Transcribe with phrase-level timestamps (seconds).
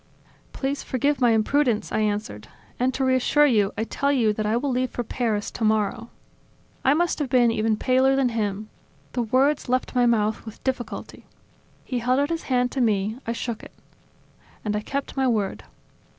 [0.51, 2.47] "Please forgive my imprudence," I answered.
[2.79, 6.09] "And, to reassure you, I tell you that I will leave for Paris tomorrow."
[6.83, 8.69] I must have been even paler than him;
[9.11, 11.25] the words left my mouth with difficulty.
[11.85, 13.73] He held out his hand to me; I shook it.
[14.65, 15.65] And I kept my word.